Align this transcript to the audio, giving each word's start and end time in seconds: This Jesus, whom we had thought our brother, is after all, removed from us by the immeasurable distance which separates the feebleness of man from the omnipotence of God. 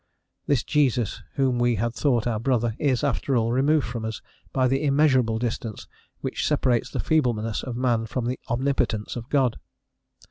This 0.47 0.63
Jesus, 0.63 1.21
whom 1.35 1.59
we 1.59 1.75
had 1.75 1.93
thought 1.93 2.25
our 2.25 2.39
brother, 2.39 2.73
is 2.79 3.03
after 3.03 3.37
all, 3.37 3.51
removed 3.51 3.85
from 3.85 4.03
us 4.03 4.19
by 4.51 4.67
the 4.67 4.83
immeasurable 4.83 5.37
distance 5.37 5.87
which 6.21 6.47
separates 6.47 6.89
the 6.89 6.99
feebleness 6.99 7.61
of 7.61 7.77
man 7.77 8.07
from 8.07 8.25
the 8.25 8.39
omnipotence 8.49 9.15
of 9.15 9.29
God. 9.29 9.59